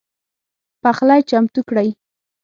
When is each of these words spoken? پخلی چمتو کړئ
پخلی 0.83 1.21
چمتو 1.29 1.61
کړئ 1.69 1.89